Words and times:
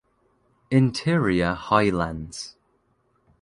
Interior 0.71 1.53
Highlands. 1.53 2.55